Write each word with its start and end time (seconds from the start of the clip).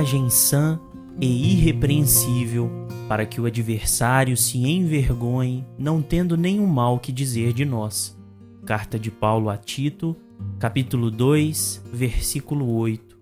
linguagem 0.00 0.30
sã 0.30 0.80
e 1.20 1.52
irrepreensível, 1.52 2.70
para 3.06 3.26
que 3.26 3.38
o 3.38 3.44
adversário 3.44 4.34
se 4.34 4.56
envergonhe, 4.56 5.66
não 5.78 6.00
tendo 6.00 6.38
nenhum 6.38 6.66
mal 6.66 6.98
que 6.98 7.12
dizer 7.12 7.52
de 7.52 7.66
nós. 7.66 8.18
Carta 8.64 8.98
de 8.98 9.10
Paulo 9.10 9.50
a 9.50 9.58
Tito, 9.58 10.16
capítulo 10.58 11.10
2, 11.10 11.82
versículo 11.92 12.72
8. 12.76 13.18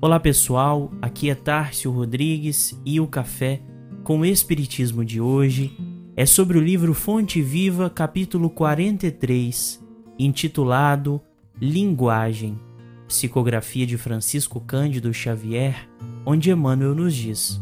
Olá 0.00 0.20
pessoal, 0.20 0.92
aqui 1.02 1.30
é 1.30 1.34
Tárcio 1.34 1.90
Rodrigues 1.90 2.80
e 2.86 3.00
o 3.00 3.08
café 3.08 3.60
com 4.04 4.20
o 4.20 4.24
Espiritismo 4.24 5.04
de 5.04 5.20
hoje 5.20 5.76
é 6.14 6.24
sobre 6.24 6.56
o 6.56 6.62
livro 6.62 6.94
Fonte 6.94 7.42
Viva, 7.42 7.90
capítulo 7.90 8.48
43, 8.50 9.84
intitulado 10.16 11.20
Linguagem, 11.60 12.56
psicografia 13.14 13.86
de 13.86 13.96
Francisco 13.96 14.60
Cândido 14.60 15.14
Xavier, 15.14 15.88
onde 16.26 16.50
Emmanuel 16.50 16.96
nos 16.96 17.14
diz: 17.14 17.60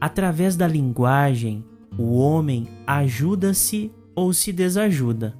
Através 0.00 0.56
da 0.56 0.66
linguagem, 0.66 1.64
o 1.96 2.18
homem 2.18 2.66
ajuda-se 2.84 3.92
ou 4.16 4.32
se 4.32 4.52
desajuda, 4.52 5.36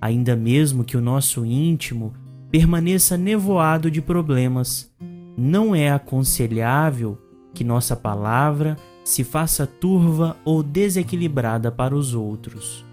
ainda 0.00 0.36
mesmo 0.36 0.84
que 0.84 0.96
o 0.96 1.00
nosso 1.00 1.44
íntimo 1.44 2.12
permaneça 2.52 3.16
nevoado 3.16 3.90
de 3.90 4.00
problemas. 4.00 4.92
Não 5.36 5.74
é 5.74 5.90
aconselhável 5.90 7.18
que 7.52 7.64
nossa 7.64 7.96
palavra 7.96 8.76
se 9.02 9.24
faça 9.24 9.66
turva 9.66 10.36
ou 10.44 10.62
desequilibrada 10.62 11.72
para 11.72 11.96
os 11.96 12.14
outros. 12.14 12.84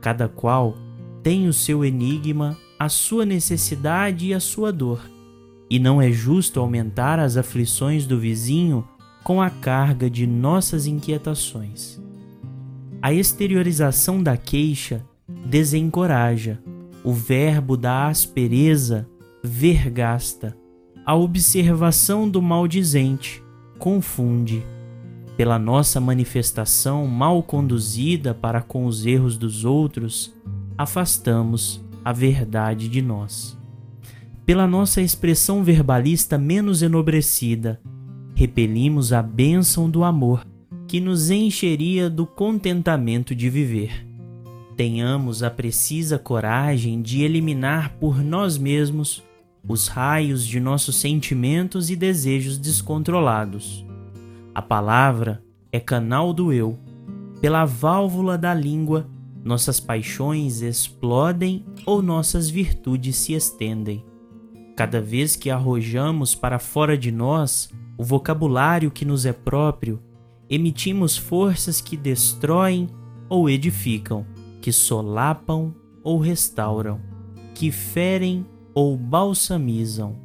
Cada 0.00 0.28
qual 0.28 0.76
tem 1.24 1.48
o 1.48 1.52
seu 1.52 1.84
enigma, 1.84 2.56
a 2.82 2.88
sua 2.88 3.24
necessidade 3.24 4.26
e 4.26 4.34
a 4.34 4.40
sua 4.40 4.72
dor, 4.72 5.08
e 5.70 5.78
não 5.78 6.02
é 6.02 6.10
justo 6.10 6.58
aumentar 6.58 7.20
as 7.20 7.36
aflições 7.36 8.06
do 8.06 8.18
vizinho 8.18 8.84
com 9.22 9.40
a 9.40 9.48
carga 9.48 10.10
de 10.10 10.26
nossas 10.26 10.84
inquietações. 10.84 12.02
A 13.00 13.12
exteriorização 13.12 14.20
da 14.20 14.36
queixa 14.36 15.06
desencoraja, 15.46 16.58
o 17.04 17.12
verbo 17.12 17.76
da 17.76 18.08
aspereza 18.08 19.08
vergasta, 19.44 20.56
a 21.06 21.14
observação 21.14 22.28
do 22.28 22.42
maldizente 22.42 23.40
confunde. 23.78 24.60
Pela 25.36 25.56
nossa 25.56 26.00
manifestação 26.00 27.06
mal 27.06 27.44
conduzida 27.44 28.34
para 28.34 28.60
com 28.60 28.86
os 28.86 29.06
erros 29.06 29.36
dos 29.36 29.64
outros, 29.64 30.34
afastamos 30.76 31.80
a 32.04 32.12
verdade 32.12 32.88
de 32.88 33.00
nós. 33.02 33.58
Pela 34.44 34.66
nossa 34.66 35.00
expressão 35.00 35.62
verbalista 35.62 36.36
menos 36.36 36.82
enobrecida, 36.82 37.80
repelimos 38.34 39.12
a 39.12 39.22
bênção 39.22 39.88
do 39.88 40.02
amor 40.02 40.44
que 40.88 41.00
nos 41.00 41.30
encheria 41.30 42.10
do 42.10 42.26
contentamento 42.26 43.34
de 43.34 43.48
viver. 43.48 44.06
Tenhamos 44.76 45.42
a 45.42 45.50
precisa 45.50 46.18
coragem 46.18 47.00
de 47.00 47.22
eliminar 47.22 47.96
por 48.00 48.22
nós 48.22 48.58
mesmos 48.58 49.22
os 49.68 49.86
raios 49.86 50.46
de 50.46 50.58
nossos 50.58 50.96
sentimentos 50.96 51.88
e 51.88 51.96
desejos 51.96 52.58
descontrolados. 52.58 53.86
A 54.54 54.60
palavra 54.60 55.42
é 55.70 55.78
canal 55.78 56.32
do 56.32 56.52
eu. 56.52 56.78
Pela 57.40 57.64
válvula 57.64 58.36
da 58.36 58.52
língua 58.52 59.08
nossas 59.44 59.80
paixões 59.80 60.62
explodem 60.62 61.64
ou 61.84 62.00
nossas 62.00 62.48
virtudes 62.48 63.16
se 63.16 63.34
estendem. 63.34 64.04
Cada 64.76 65.00
vez 65.00 65.36
que 65.36 65.50
arrojamos 65.50 66.34
para 66.34 66.58
fora 66.58 66.96
de 66.96 67.10
nós 67.10 67.68
o 67.98 68.04
vocabulário 68.04 68.90
que 68.90 69.04
nos 69.04 69.26
é 69.26 69.32
próprio, 69.32 70.02
emitimos 70.48 71.16
forças 71.16 71.80
que 71.80 71.96
destroem 71.96 72.88
ou 73.28 73.48
edificam, 73.50 74.26
que 74.60 74.72
solapam 74.72 75.74
ou 76.02 76.18
restauram, 76.18 77.00
que 77.54 77.70
ferem 77.70 78.46
ou 78.74 78.96
balsamizam. 78.96 80.16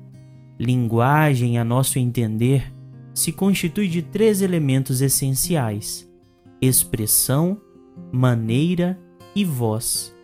Linguagem, 0.60 1.60
a 1.60 1.64
nosso 1.64 2.00
entender, 2.00 2.74
se 3.14 3.32
constitui 3.32 3.88
de 3.88 4.02
três 4.02 4.42
elementos 4.42 5.02
essenciais: 5.02 6.10
expressão, 6.62 7.60
maneira 8.12 9.00
e 9.38 9.46
voz. 9.46 10.16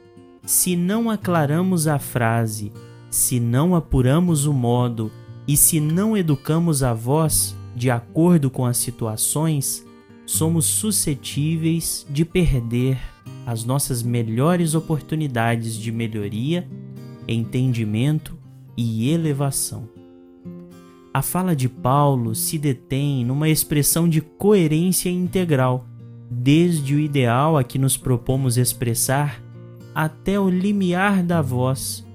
Se 0.44 0.76
não 0.76 1.08
aclaramos 1.08 1.88
a 1.88 2.00
frase, 2.00 2.72
se 3.12 3.40
não 3.40 3.76
apuramos 3.76 4.48
o 4.48 4.54
modo 4.54 5.12
e 5.48 5.56
se 5.56 5.80
não 5.80 6.18
educamos 6.18 6.82
a 6.82 6.96
voz 6.96 7.56
de 7.76 7.92
acordo 7.92 8.50
com 8.50 8.66
as 8.66 8.78
situações, 8.78 9.86
somos 10.26 10.66
suscetíveis 10.66 12.08
de 12.10 12.26
perder 12.26 12.98
as 13.46 13.64
nossas 13.64 14.02
melhores 14.02 14.74
oportunidades 14.74 15.76
de 15.76 15.92
melhoria, 15.92 16.68
entendimento 17.28 18.36
e 18.76 19.12
elevação. 19.12 19.88
A 21.14 21.22
fala 21.22 21.56
de 21.56 21.70
Paulo 21.70 22.34
se 22.34 22.58
detém 22.58 23.24
numa 23.24 23.48
expressão 23.48 24.10
de 24.10 24.22
coerência 24.22 25.10
integral 25.10 25.86
desde 26.42 26.96
o 26.96 27.00
ideal 27.00 27.58
a 27.58 27.64
que 27.64 27.78
nos 27.78 27.96
propomos 27.96 28.58
expressar 28.58 29.42
até 29.94 30.40
o 30.40 30.50
limiar 30.50 31.24
da 31.24 31.42
voz, 31.42 32.06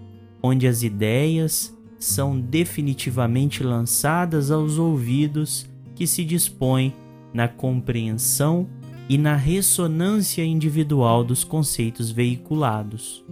onde 0.42 0.66
as 0.66 0.82
ideias 0.82 1.76
são 1.98 2.38
definitivamente 2.38 3.62
lançadas 3.62 4.50
aos 4.50 4.78
ouvidos 4.78 5.68
que 5.94 6.06
se 6.06 6.24
dispõem 6.24 6.94
na 7.32 7.48
compreensão 7.48 8.68
e 9.08 9.16
na 9.16 9.36
ressonância 9.36 10.44
individual 10.44 11.24
dos 11.24 11.44
conceitos 11.44 12.10
veiculados. 12.10 13.24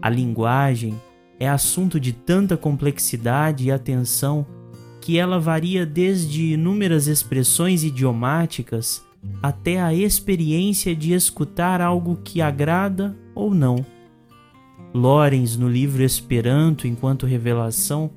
A 0.00 0.08
linguagem 0.08 0.94
é 1.38 1.48
assunto 1.48 2.00
de 2.00 2.12
tanta 2.12 2.56
complexidade 2.56 3.66
e 3.66 3.72
atenção 3.72 4.46
que 5.00 5.18
ela 5.18 5.38
varia 5.38 5.84
desde 5.84 6.52
inúmeras 6.52 7.06
expressões 7.06 7.82
idiomáticas 7.82 9.04
até 9.42 9.80
a 9.80 9.94
experiência 9.94 10.94
de 10.94 11.12
escutar 11.12 11.80
algo 11.80 12.16
que 12.22 12.40
agrada 12.40 13.16
ou 13.34 13.54
não. 13.54 13.84
Lorenz, 14.92 15.56
no 15.56 15.68
livro 15.68 16.02
Esperanto 16.02 16.86
enquanto 16.86 17.26
Revelação, 17.26 18.10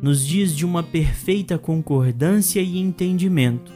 nos 0.00 0.24
diz 0.24 0.54
de 0.54 0.64
uma 0.64 0.82
perfeita 0.82 1.58
concordância 1.58 2.60
e 2.60 2.78
entendimento 2.78 3.72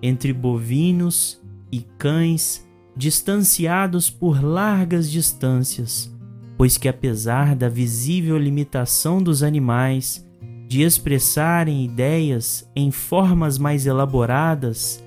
entre 0.00 0.32
bovinos 0.32 1.40
e 1.72 1.80
cães 1.98 2.66
distanciados 2.96 4.08
por 4.08 4.42
largas 4.42 5.10
distâncias, 5.10 6.14
pois 6.56 6.78
que 6.78 6.88
apesar 6.88 7.56
da 7.56 7.68
visível 7.68 8.38
limitação 8.38 9.20
dos 9.20 9.42
animais 9.42 10.24
de 10.68 10.82
expressarem 10.82 11.84
ideias 11.84 12.68
em 12.74 12.90
formas 12.90 13.58
mais 13.58 13.86
elaboradas, 13.86 15.04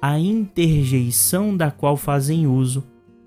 a 0.00 0.18
interjeição 0.18 1.56
da 1.56 1.70
qual 1.70 1.96
fazem 1.96 2.46
uso 2.46 2.86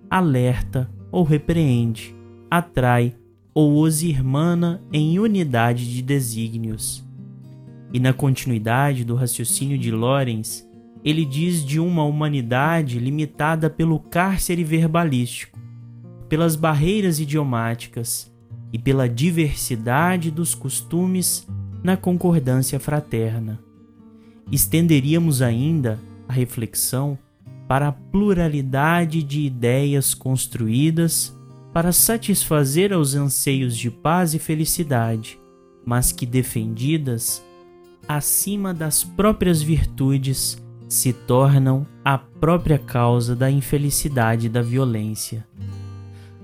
alerta 0.10 0.90
ou 1.12 1.24
repreende, 1.24 2.16
atrai 2.50 3.16
ou 3.54 3.82
os 3.82 4.02
irmana 4.02 4.82
em 4.92 5.20
unidade 5.20 5.94
de 5.94 6.02
desígnios. 6.02 7.06
E 7.94 8.00
na 8.00 8.14
continuidade 8.14 9.04
do 9.04 9.16
raciocínio 9.16 9.78
de 9.78 9.92
Lorenz, 9.92 10.68
ele 11.04 11.26
diz 11.26 11.66
de 11.66 11.80
uma 11.80 12.04
humanidade 12.04 13.00
limitada 13.00 13.70
pelo 13.70 14.00
cárcere 14.00 14.64
verbalístico, 14.64 15.60
pelas 16.30 16.56
barreiras 16.56 17.20
idiomáticas 17.20 18.32
e 18.72 18.80
pela 18.80 19.10
diversidade 19.10 20.32
dos 20.32 20.56
costumes 20.56 21.46
na 21.84 21.98
concordância 21.98 22.80
fraterna. 22.80 23.60
Estenderíamos 24.50 25.42
ainda 25.42 26.00
a 26.32 26.34
reflexão 26.34 27.20
para 27.68 27.90
a 27.90 27.92
pluralidade 27.92 29.22
de 29.22 29.42
ideias 29.42 30.14
construídas 30.14 31.38
para 31.74 31.92
satisfazer 31.92 32.94
aos 32.94 33.16
anseios 33.16 33.76
de 33.76 33.92
paz 33.92 34.34
e 34.34 34.40
felicidade, 34.40 35.38
mas 35.86 36.12
que 36.14 36.26
defendidas 36.26 37.44
acima 38.08 38.74
das 38.74 39.04
próprias 39.04 39.62
virtudes 39.62 40.62
se 40.88 41.12
tornam 41.14 41.86
a 42.04 42.18
própria 42.18 42.80
causa 42.80 43.36
da 43.36 43.52
infelicidade 43.52 44.48
e 44.48 44.50
da 44.50 44.62
violência. 44.62 45.46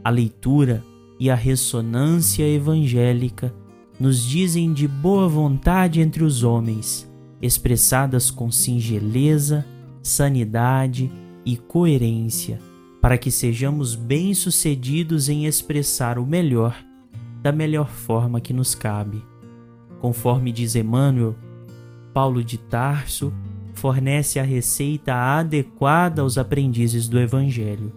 A 0.04 0.10
leitura 0.10 0.84
e 1.20 1.30
a 1.30 1.36
ressonância 1.36 2.48
evangélica 2.48 3.54
nos 4.00 4.24
dizem 4.24 4.74
de 4.74 4.88
boa 4.88 5.28
vontade 5.28 6.00
entre 6.02 6.24
os 6.24 6.44
homens, 6.44 7.10
expressadas 7.42 8.30
com 8.30 8.52
singeleza, 8.52 9.66
sanidade 10.08 11.12
e 11.46 11.56
coerência, 11.56 12.60
para 13.02 13.18
que 13.18 13.30
sejamos 13.30 13.96
bem-sucedidos 13.96 15.30
em 15.30 15.46
expressar 15.46 16.18
o 16.18 16.26
melhor 16.26 16.76
da 17.42 17.52
melhor 17.52 17.88
forma 17.88 18.42
que 18.42 18.52
nos 18.52 18.76
cabe. 18.76 19.24
Conforme 20.02 20.52
diz 20.52 20.76
Emmanuel, 20.76 21.36
Paulo 22.14 22.44
de 22.44 22.58
Tarso 22.58 23.32
fornece 23.74 24.40
a 24.40 24.44
receita 24.44 25.14
adequada 25.14 26.22
aos 26.22 26.38
aprendizes 26.38 27.08
do 27.08 27.20
Evangelho. 27.20 27.94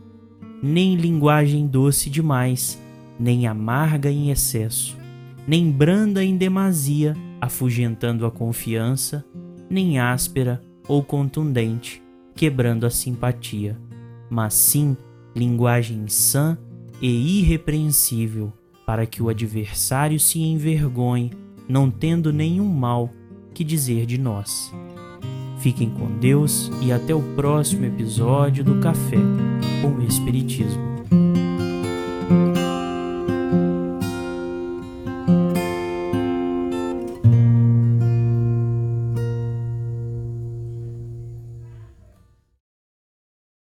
Nem 0.62 0.94
linguagem 0.94 1.66
doce 1.66 2.10
demais, 2.10 2.80
nem 3.18 3.46
amarga 3.46 4.10
em 4.10 4.30
excesso, 4.30 4.96
nem 5.48 5.70
branda 5.70 6.22
em 6.22 6.36
demasia, 6.36 7.16
afugentando 7.40 8.26
a 8.26 8.30
confiança, 8.30 9.24
nem 9.70 9.98
áspera 9.98 10.62
ou 10.90 11.04
contundente, 11.04 12.02
quebrando 12.34 12.84
a 12.84 12.90
simpatia, 12.90 13.78
mas 14.28 14.54
sim 14.54 14.96
linguagem 15.36 16.08
sã 16.08 16.58
e 17.00 17.38
irrepreensível, 17.38 18.52
para 18.84 19.06
que 19.06 19.22
o 19.22 19.28
adversário 19.28 20.18
se 20.18 20.40
envergonhe, 20.40 21.30
não 21.68 21.88
tendo 21.88 22.32
nenhum 22.32 22.66
mal 22.66 23.08
que 23.54 23.62
dizer 23.62 24.04
de 24.04 24.18
nós. 24.18 24.74
Fiquem 25.60 25.90
com 25.90 26.10
Deus 26.18 26.72
e 26.82 26.90
até 26.90 27.14
o 27.14 27.22
próximo 27.36 27.84
episódio 27.84 28.64
do 28.64 28.80
Café 28.80 29.18
com 29.80 29.94
o 29.94 30.02
Espiritismo. 30.02 30.99